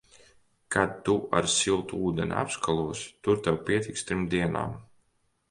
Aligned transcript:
Kad 0.75 0.95
tu 1.09 1.17
ar 1.39 1.47
siltu 1.55 1.99
ūdeni 2.07 2.35
apskalosi, 2.45 3.05
tur 3.29 3.45
tev 3.49 3.61
pietiks 3.69 4.09
trim 4.09 4.27
dienām. 4.35 4.77